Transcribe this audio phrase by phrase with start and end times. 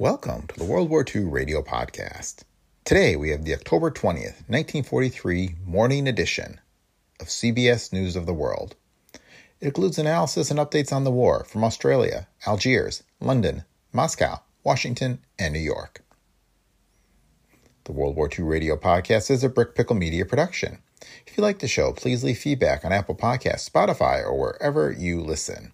[0.00, 2.44] Welcome to the World War II Radio Podcast.
[2.84, 6.60] Today we have the October 20th, 1943 morning edition
[7.18, 8.76] of CBS News of the World.
[9.12, 15.52] It includes analysis and updates on the war from Australia, Algiers, London, Moscow, Washington, and
[15.52, 16.04] New York.
[17.82, 20.78] The World War II Radio Podcast is a Brick Pickle Media production.
[21.26, 25.20] If you like the show, please leave feedback on Apple Podcasts, Spotify, or wherever you
[25.20, 25.72] listen.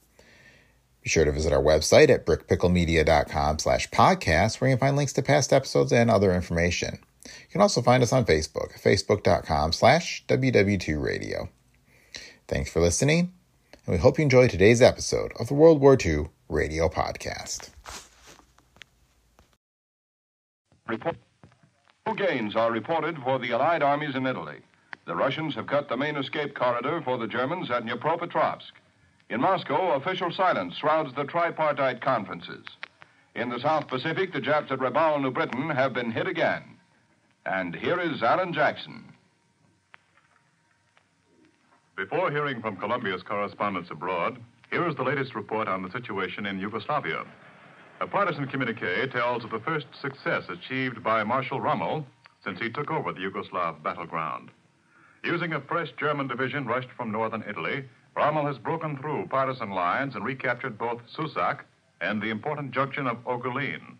[1.04, 5.12] Be sure to visit our website at brickpicklemedia.com slash podcast, where you can find links
[5.12, 6.98] to past episodes and other information.
[7.26, 11.50] You can also find us on Facebook at facebook.com slash WW2radio.
[12.48, 13.34] Thanks for listening,
[13.84, 17.68] and we hope you enjoy today's episode of the World War II Radio Podcast.
[20.88, 24.60] Two gains are reported for the Allied armies in Italy.
[25.06, 28.72] The Russians have cut the main escape corridor for the Germans at Dnipropetrovsk.
[29.30, 32.64] In Moscow, official silence shrouds the tripartite conferences.
[33.34, 36.62] In the South Pacific, the Japs at Rabaul, New Britain, have been hit again.
[37.46, 39.04] And here is Alan Jackson.
[41.96, 44.38] Before hearing from Columbia's correspondents abroad,
[44.70, 47.24] here is the latest report on the situation in Yugoslavia.
[48.00, 52.04] A partisan communique tells of the first success achieved by Marshal Rommel
[52.42, 54.50] since he took over the Yugoslav battleground.
[55.22, 57.84] Using a fresh German division rushed from northern Italy,
[58.16, 61.60] Rommel has broken through partisan lines and recaptured both Susak
[62.00, 63.96] and the important junction of Ogulin.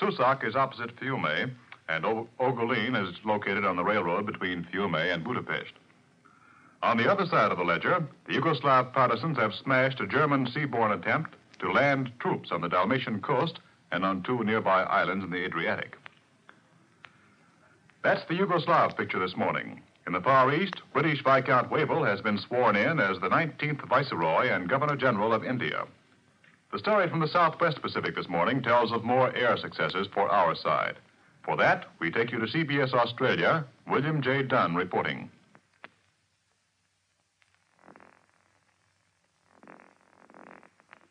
[0.00, 1.50] Susak is opposite Fiume,
[1.88, 5.72] and o- Ogulin is located on the railroad between Fiume and Budapest.
[6.82, 10.94] On the other side of the ledger, the Yugoslav partisans have smashed a German seaborne
[10.98, 13.58] attempt to land troops on the Dalmatian coast
[13.92, 15.96] and on two nearby islands in the Adriatic.
[18.02, 19.82] That's the Yugoslav picture this morning.
[20.10, 24.48] In the Far East, British Viscount Wavell has been sworn in as the 19th Viceroy
[24.48, 25.86] and Governor General of India.
[26.72, 30.56] The story from the Southwest Pacific this morning tells of more air successes for our
[30.56, 30.96] side.
[31.44, 34.42] For that, we take you to CBS Australia, William J.
[34.42, 35.30] Dunn reporting.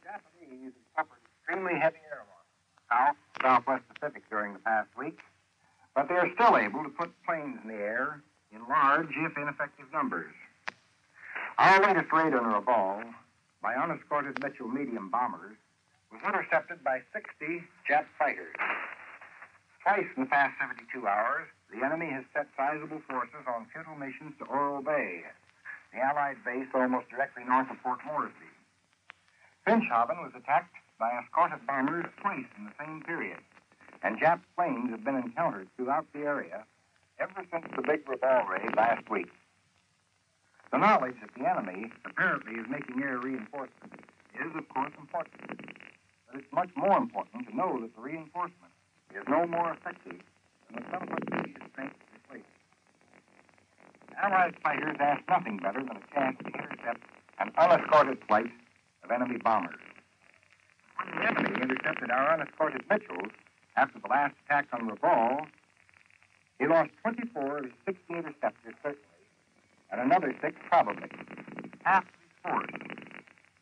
[0.03, 5.19] Japanese suffered extremely heavy air losses south, southwest Pacific during the past week,
[5.95, 8.21] but they are still able to put planes in the air
[8.53, 10.33] in large, if ineffective numbers.
[11.57, 13.03] Our latest raid on Rabaul
[13.61, 15.57] by unescorted Mitchell medium bombers
[16.11, 18.55] was intercepted by 60 Jap fighters.
[19.83, 24.33] Twice in the past 72 hours, the enemy has set sizable forces on futile missions
[24.39, 25.23] to Oro Bay,
[25.93, 28.49] the Allied base almost directly north of Port Moresby.
[29.67, 33.37] Finschhafen was attacked by escorted bombers twice in the same period,
[34.01, 36.65] and Jap planes have been encountered throughout the area
[37.19, 39.29] ever since the big Rabaul raid last week.
[40.71, 45.33] The knowledge that the enemy apparently is making air reinforcements is, of course, important.
[46.27, 48.71] But it's much more important to know that the reinforcement
[49.15, 50.21] is no more effective
[50.69, 52.49] than the somewhat needed strength to replace.
[54.21, 57.01] Allied fighters ask nothing better than a chance to intercept
[57.39, 58.51] an unescorted flight
[59.03, 59.81] of enemy bombers.
[60.97, 63.31] When the enemy intercepted our unescorted Mitchells
[63.75, 65.47] after the last attack on Rabaul,
[66.59, 69.23] he lost 24 of his 60 interceptors, certainly,
[69.91, 71.09] and another six probably.
[71.83, 72.05] Half
[72.43, 72.63] his.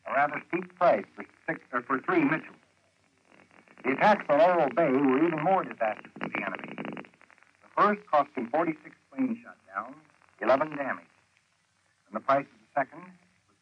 [0.06, 2.56] A rather steep price for six or for three Mitchells.
[3.84, 6.74] The attacks on Oro Bay were even more disastrous to the enemy.
[6.86, 9.94] The first cost him 46 planes shot down,
[10.40, 11.06] 11 damaged.
[12.06, 13.02] And the price of the second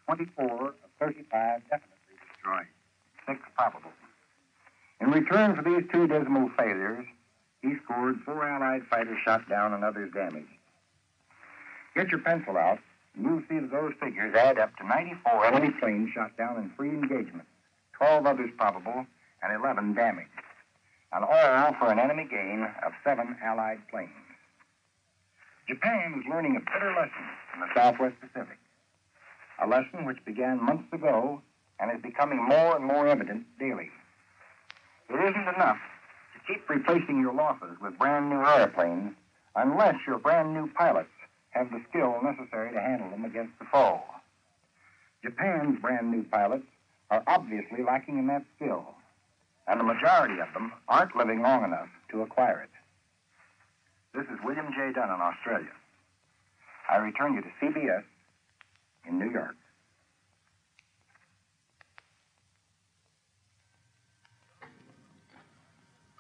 [0.09, 2.67] was 24 of 35 definitely destroyed,
[3.27, 3.91] six probable.
[5.01, 7.07] In return for these two dismal failures,
[7.66, 10.47] he scored four Allied fighters shot down and others damaged.
[11.95, 12.78] Get your pencil out,
[13.18, 16.91] you'll see that those figures add up to 94 enemy planes shot down in free
[16.91, 17.48] engagement,
[17.95, 19.07] 12 others probable,
[19.42, 20.28] and 11 damaged.
[21.13, 24.10] An all for an enemy gain of seven Allied planes.
[25.69, 28.59] Japan is learning a bitter lesson in the Southwest Pacific.
[29.62, 31.41] A lesson which began months ago
[31.80, 33.91] and is becoming more and more evident daily.
[35.09, 35.78] It isn't enough
[36.47, 39.15] keep replacing your losses with brand new airplanes
[39.54, 41.10] unless your brand new pilots
[41.51, 44.01] have the skill necessary to handle them against the foe.
[45.22, 46.66] Japan's brand new pilots
[47.10, 48.95] are obviously lacking in that skill,
[49.66, 52.71] and the majority of them aren't living long enough to acquire it.
[54.15, 54.93] This is William J.
[54.93, 55.72] Dunn in Australia.
[56.91, 58.04] I return you to CBS
[59.09, 59.57] in New York.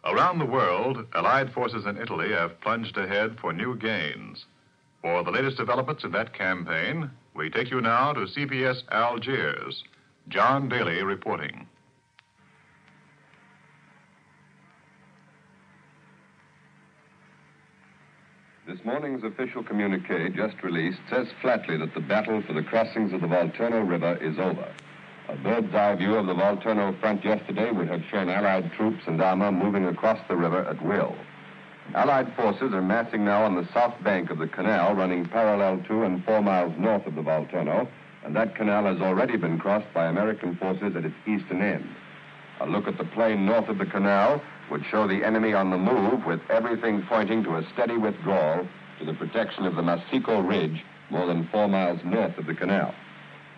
[0.06, 4.44] Around the world, Allied forces in Italy have plunged ahead for new gains.
[5.02, 9.82] For the latest developments in that campaign, we take you now to CBS Algiers.
[10.28, 11.66] John Daly reporting.
[18.68, 23.22] This morning's official communique, just released, says flatly that the battle for the crossings of
[23.22, 24.72] the Volturno River is over.
[25.36, 29.20] A bird's eye view of the Volturno front yesterday would have shown Allied troops and
[29.20, 31.14] armor moving across the river at will.
[31.94, 36.04] Allied forces are massing now on the south bank of the canal running parallel to
[36.04, 37.86] and four miles north of the Volturno,
[38.24, 41.86] and that canal has already been crossed by American forces at its eastern end.
[42.60, 44.40] A look at the plain north of the canal
[44.70, 48.66] would show the enemy on the move with everything pointing to a steady withdrawal
[48.98, 52.94] to the protection of the Massico Ridge more than four miles north of the canal.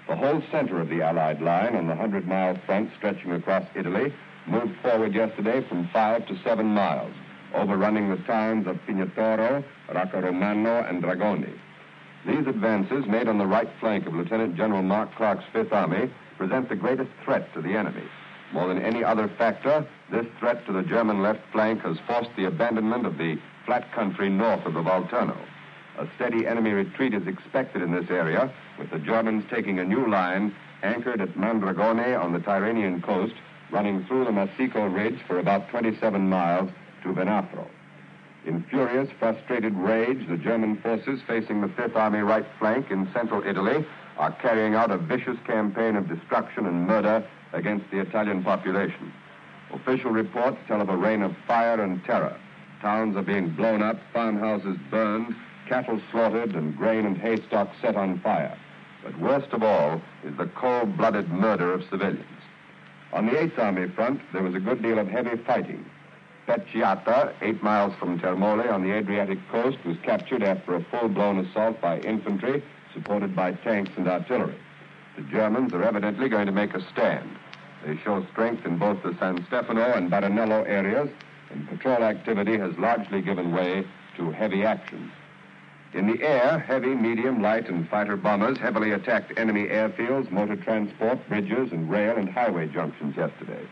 [0.08, 4.10] The whole center of the Allied line on the 100-mile front stretching across Italy
[4.46, 7.12] moved forward yesterday from five to seven miles,
[7.54, 9.62] overrunning the towns of Pignataro,
[9.94, 11.52] Rocca and Dragoni.
[12.26, 16.70] These advances made on the right flank of Lieutenant General Mark Clark's Fifth Army present
[16.70, 18.08] the greatest threat to the enemy.
[18.54, 22.46] More than any other factor, this threat to the German left flank has forced the
[22.46, 25.36] abandonment of the flat country north of the Volturno.
[25.98, 30.08] A steady enemy retreat is expected in this area, with the Germans taking a new
[30.08, 30.54] line
[30.84, 33.34] anchored at Mondragone on the Tyrrhenian coast,
[33.72, 36.70] running through the Massico Ridge for about 27 miles
[37.02, 37.66] to Venafro.
[38.46, 43.42] In furious, frustrated rage, the German forces facing the Fifth Army right flank in central
[43.44, 43.84] Italy
[44.18, 49.12] are carrying out a vicious campaign of destruction and murder against the Italian population.
[49.72, 52.36] Official reports tell of a reign of fire and terror.
[52.80, 55.34] Towns are being blown up, farmhouses burned,
[55.68, 58.56] cattle slaughtered, and grain and hay stock set on fire.
[59.04, 62.24] But worst of all is the cold-blooded murder of civilians.
[63.12, 65.84] On the Eighth Army front, there was a good deal of heavy fighting.
[66.46, 71.80] Pecciata, eight miles from Termoli on the Adriatic coast, was captured after a full-blown assault
[71.80, 72.62] by infantry
[72.94, 74.56] supported by tanks and artillery.
[75.16, 77.36] The Germans are evidently going to make a stand.
[77.84, 81.10] They show strength in both the San Stefano and Baranello areas,
[81.50, 83.86] and patrol activity has largely given way
[84.16, 85.12] to heavy action.
[85.94, 91.26] In the air, heavy, medium, light, and fighter bombers heavily attacked enemy airfields, motor transport,
[91.28, 93.66] bridges, and rail and highway junctions yesterday.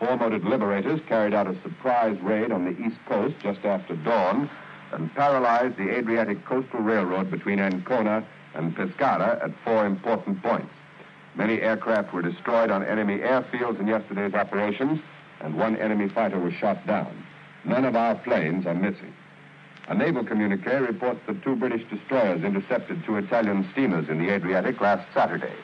[0.00, 4.50] Four motored liberators carried out a surprise raid on the east coast just after dawn
[4.90, 10.72] and paralyzed the Adriatic Coastal Railroad between Ancona and Pescara at four important points.
[11.36, 15.00] Many aircraft were destroyed on enemy airfields in yesterday's operations,
[15.40, 17.24] and one enemy fighter was shot down.
[17.64, 19.14] None of our planes are missing.
[19.88, 24.80] A naval communique reports that two British destroyers intercepted two Italian steamers in the Adriatic
[24.80, 25.54] last Saturday.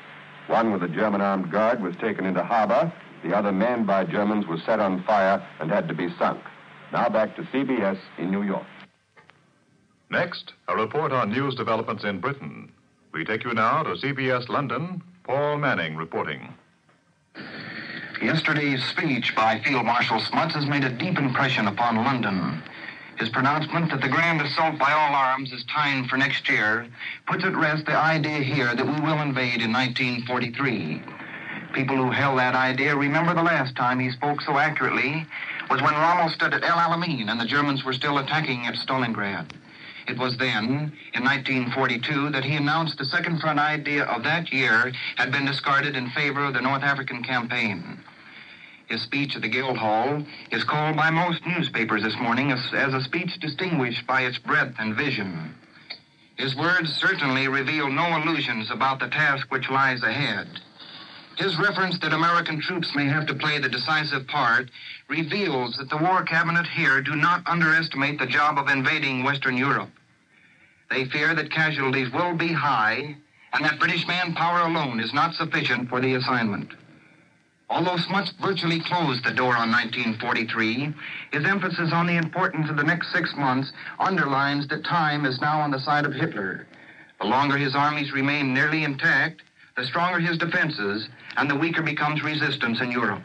[0.49, 2.93] One with a German armed guard was taken into harbor.
[3.23, 6.41] The other, manned by Germans, was set on fire and had to be sunk.
[6.93, 8.67] Now back to CBS in New York.
[10.11, 12.73] Next, a report on news developments in Britain.
[13.13, 16.55] We take you now to CBS London Paul Manning reporting.
[18.23, 22.63] Yesterday's speech by Field Marshal Smuts has made a deep impression upon London.
[23.19, 26.87] His pronouncement that the grand assault by all arms is timed for next year
[27.27, 31.03] puts at rest the idea here that we will invade in 1943.
[31.73, 35.27] People who held that idea remember the last time he spoke so accurately
[35.69, 39.51] was when Rommel stood at El Alamein and the Germans were still attacking at Stalingrad.
[40.07, 44.93] It was then, in 1942, that he announced the Second Front idea of that year
[45.17, 47.99] had been discarded in favor of the North African campaign.
[48.89, 53.03] His speech at the Guildhall is called by most newspapers this morning as, as a
[53.03, 55.55] speech distinguished by its breadth and vision.
[56.37, 60.49] His words certainly reveal no illusions about the task which lies ahead.
[61.37, 64.71] His reference that American troops may have to play the decisive part
[65.09, 69.91] reveals that the War Cabinet here do not underestimate the job of invading Western Europe.
[70.91, 73.17] They fear that casualties will be high
[73.53, 76.73] and that British manpower alone is not sufficient for the assignment.
[77.71, 80.95] Although Smuts virtually closed the door on 1943,
[81.33, 85.61] his emphasis on the importance of the next six months underlines that time is now
[85.61, 86.67] on the side of Hitler.
[87.21, 89.43] The longer his armies remain nearly intact,
[89.77, 93.23] the stronger his defenses, and the weaker becomes resistance in Europe.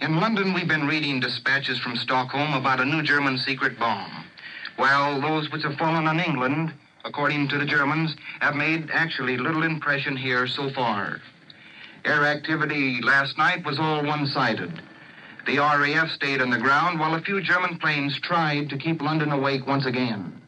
[0.00, 4.24] In London, we've been reading dispatches from Stockholm about a new German secret bomb.
[4.78, 6.72] Well, those which have fallen on England,
[7.04, 11.20] according to the Germans, have made actually little impression here so far.
[12.08, 14.80] Air activity last night was all one sided.
[15.46, 19.30] The RAF stayed on the ground while a few German planes tried to keep London
[19.30, 20.40] awake once again.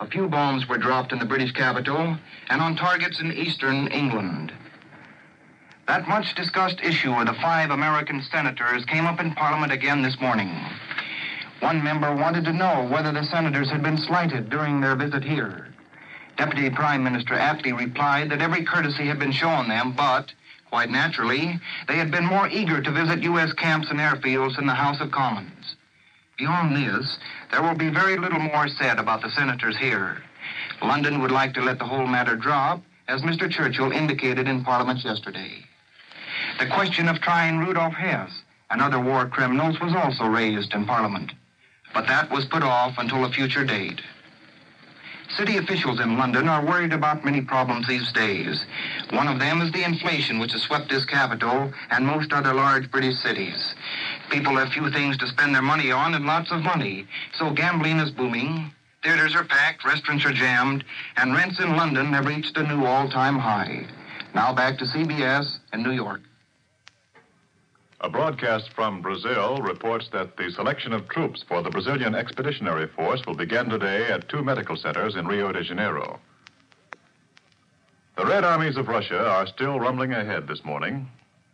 [0.00, 2.16] A few bombs were dropped in the British capital
[2.48, 4.54] and on targets in eastern England.
[5.86, 10.18] That much discussed issue of the five American senators came up in Parliament again this
[10.18, 10.50] morning.
[11.60, 15.74] One member wanted to know whether the senators had been slighted during their visit here.
[16.38, 20.32] Deputy Prime Minister Attlee replied that every courtesy had been shown them, but,
[20.72, 23.52] quite naturally, they had been more eager to visit U.S.
[23.52, 25.76] camps and airfields in the House of Commons.
[26.38, 27.18] Beyond this,
[27.50, 30.22] there will be very little more said about the senators here.
[30.80, 33.50] London would like to let the whole matter drop, as Mr.
[33.50, 35.62] Churchill indicated in Parliament yesterday.
[36.58, 38.30] The question of trying Rudolf Hess
[38.70, 41.32] and other war criminals was also raised in Parliament,
[41.92, 44.00] but that was put off until a future date.
[45.36, 48.66] City officials in London are worried about many problems these days.
[49.10, 52.90] One of them is the inflation which has swept this capital and most other large
[52.90, 53.74] British cities.
[54.30, 57.98] People have few things to spend their money on and lots of money, so gambling
[57.98, 58.70] is booming.
[59.02, 60.84] Theaters are packed, restaurants are jammed,
[61.16, 63.86] and rents in London have reached a new all-time high.
[64.34, 66.20] Now back to CBS in New York.
[68.04, 73.24] A broadcast from Brazil reports that the selection of troops for the Brazilian Expeditionary Force
[73.24, 76.18] will begin today at two medical centers in Rio de Janeiro.
[78.16, 81.08] The Red Armies of Russia are still rumbling ahead this morning,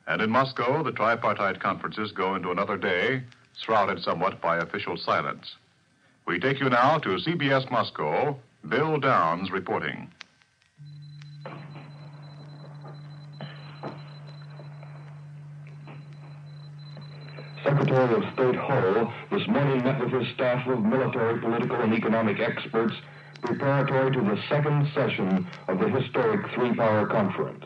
[0.06, 3.24] and in Moscow, the tripartite conferences go into another day,
[3.60, 5.54] shrouded somewhat by official silence.
[6.26, 10.10] We take you now to CBS Moscow, Bill Downs reporting.
[17.78, 22.40] Secretary of State Hull this morning met with his staff of military, political, and economic
[22.40, 22.92] experts
[23.40, 27.64] preparatory to the second session of the historic three-power conference.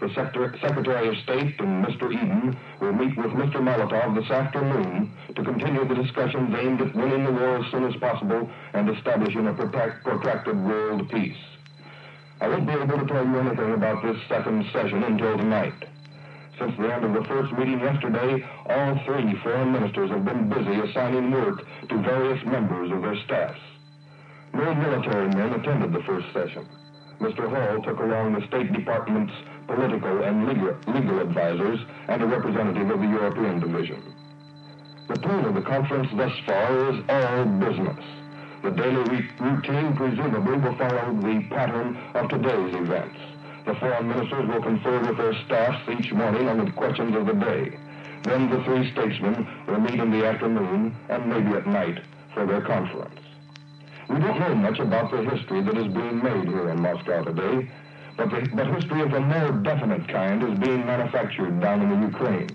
[0.00, 2.12] The Secretary of State and Mr.
[2.12, 3.62] Eden will meet with Mr.
[3.62, 7.94] Molotov this afternoon to continue the discussions aimed at winning the war as soon as
[8.00, 11.38] possible and establishing a protracted world peace.
[12.40, 15.84] I won't be able to tell you anything about this second session until tonight.
[16.58, 20.80] Since the end of the first meeting yesterday, all three foreign ministers have been busy
[20.80, 23.60] assigning work to various members of their staffs.
[24.52, 26.66] No military men attended the first session.
[27.20, 27.48] Mr.
[27.48, 29.32] Hull took along the State Department's
[29.68, 34.02] political and legal, legal advisors and a representative of the European Division.
[35.08, 38.04] The tone of the conference thus far is all business.
[38.62, 43.18] The daily routine presumably will follow the pattern of today's events.
[43.68, 47.34] The foreign ministers will confer with their staffs each morning on the questions of the
[47.34, 47.76] day.
[48.22, 52.00] Then the three statesmen will meet in the afternoon and maybe at night
[52.32, 53.20] for their conference.
[54.08, 57.70] We don't know much about the history that is being made here in Moscow today,
[58.16, 62.06] but, the, but history of a more definite kind is being manufactured down in the
[62.06, 62.48] Ukraine.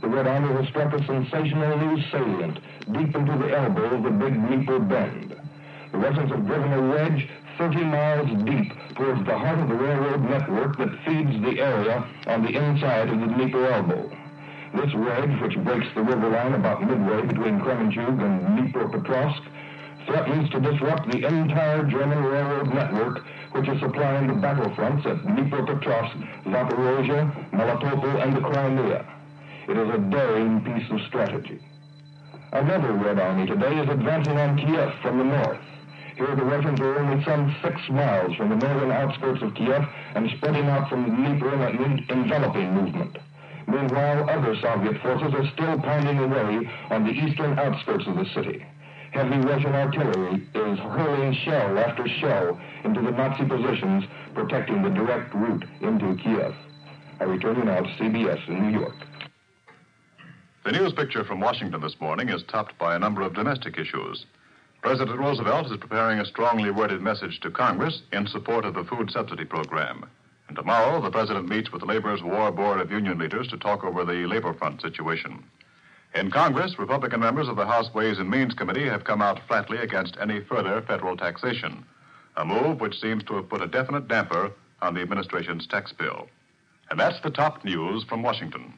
[0.00, 2.58] The Red Army has struck a sensational new salient
[2.90, 5.36] deep into the elbow of the big Dnieper Bend.
[5.92, 10.22] The Russians have driven a wedge 30 miles deep towards the heart of the railroad
[10.28, 14.10] network that feeds the area on the inside of the Dnieper elbow.
[14.74, 19.42] This wedge, which breaks the river line about midway between Kremenchug and Dnipropetrovsk,
[20.06, 26.44] threatens to disrupt the entire German railroad network, which is supplying the battlefronts at Dnipropetrovsk,
[26.44, 29.06] Zaporozhye, Melitopol, and the Crimea.
[29.68, 31.60] It is a daring piece of strategy.
[32.52, 35.60] Another Red Army today is advancing on Kiev from the north.
[36.16, 39.82] Here the Russians are only some six miles from the northern outskirts of Kiev
[40.14, 43.18] and spreading out from the Dnieper in an enveloping movement.
[43.66, 48.64] Meanwhile, other Soviet forces are still pounding away on the eastern outskirts of the city.
[49.10, 54.04] Heavy Russian artillery is hurling shell after shell into the Nazi positions,
[54.34, 56.54] protecting the direct route into Kiev.
[57.20, 58.96] I return you now to CBS in New York.
[60.64, 64.26] The news picture from Washington this morning is topped by a number of domestic issues.
[64.84, 69.10] President Roosevelt is preparing a strongly worded message to Congress in support of the food
[69.10, 70.04] subsidy program.
[70.46, 73.82] And tomorrow, the president meets with the Labor's War Board of Union leaders to talk
[73.82, 75.42] over the labor front situation.
[76.14, 79.78] In Congress, Republican members of the House Ways and Means Committee have come out flatly
[79.78, 81.86] against any further federal taxation,
[82.36, 86.28] a move which seems to have put a definite damper on the administration's tax bill.
[86.90, 88.74] And that's the top news from Washington.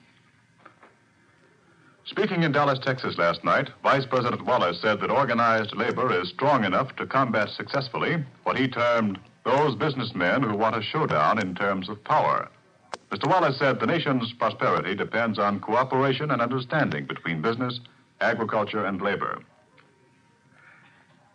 [2.07, 6.65] Speaking in Dallas, Texas last night, Vice President Wallace said that organized labor is strong
[6.65, 11.89] enough to combat successfully what he termed those businessmen who want a showdown in terms
[11.89, 12.49] of power.
[13.11, 13.29] Mr.
[13.29, 17.81] Wallace said the nation's prosperity depends on cooperation and understanding between business,
[18.21, 19.41] agriculture, and labor.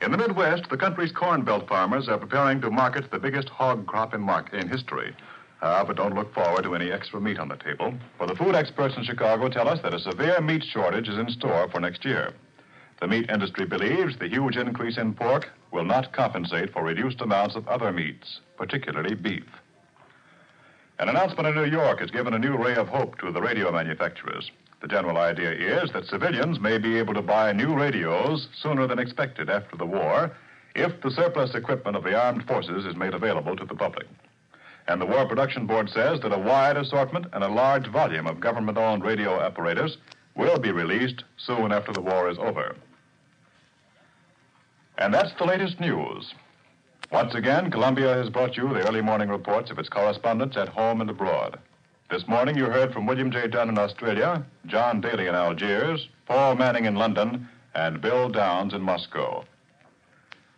[0.01, 3.85] In the Midwest, the country's corn belt farmers are preparing to market the biggest hog
[3.87, 5.13] crop in, mar- in history.
[5.63, 8.55] Ah, but don't look forward to any extra meat on the table, for the food
[8.55, 12.03] experts in Chicago tell us that a severe meat shortage is in store for next
[12.03, 12.33] year.
[12.99, 17.55] The meat industry believes the huge increase in pork will not compensate for reduced amounts
[17.55, 19.45] of other meats, particularly beef.
[20.97, 23.71] An announcement in New York has given a new ray of hope to the radio
[23.71, 24.49] manufacturers.
[24.81, 28.97] The general idea is that civilians may be able to buy new radios sooner than
[28.97, 30.31] expected after the war
[30.75, 34.07] if the surplus equipment of the armed forces is made available to the public.
[34.91, 38.41] And the War Production Board says that a wide assortment and a large volume of
[38.41, 39.95] government owned radio apparatus
[40.36, 42.75] will be released soon after the war is over.
[44.98, 46.33] And that's the latest news.
[47.10, 51.00] Once again, Columbia has brought you the early morning reports of its correspondents at home
[51.00, 51.57] and abroad.
[52.10, 53.48] This morning you heard from William J.
[53.48, 58.81] Dunn in Australia, John Daly in Algiers, Paul Manning in London, and Bill Downs in
[58.81, 59.45] Moscow.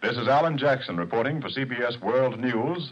[0.02, 2.92] This is Alan Jackson reporting for CBS World News.